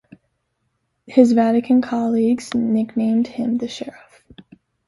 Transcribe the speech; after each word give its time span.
His 1.05 1.33
Vatican 1.33 1.83
colleagues 1.83 2.55
nicknamed 2.55 3.27
him 3.27 3.59
"the 3.59 3.67
sheriff". 3.67 4.23